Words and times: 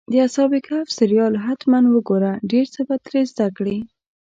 د 0.11 0.13
اصحاب 0.27 0.51
کهف 0.67 0.87
سریال 0.99 1.33
حتماً 1.45 1.79
وګوره، 1.93 2.31
ډېر 2.51 2.65
څه 2.73 2.81
به 2.87 2.95
ترې 3.05 3.21
زده 3.31 3.47
کړې. 3.57 3.77